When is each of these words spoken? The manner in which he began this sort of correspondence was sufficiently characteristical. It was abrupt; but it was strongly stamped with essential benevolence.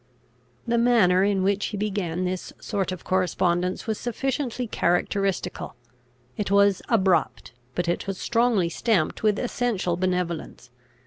The 0.67 0.79
manner 0.79 1.23
in 1.23 1.43
which 1.43 1.67
he 1.67 1.77
began 1.77 2.25
this 2.25 2.53
sort 2.59 2.91
of 2.91 3.03
correspondence 3.03 3.85
was 3.85 3.99
sufficiently 3.99 4.65
characteristical. 4.65 5.75
It 6.37 6.49
was 6.49 6.81
abrupt; 6.89 7.53
but 7.75 7.87
it 7.87 8.07
was 8.07 8.17
strongly 8.17 8.67
stamped 8.67 9.21
with 9.21 9.37
essential 9.37 9.97
benevolence. 9.97 10.71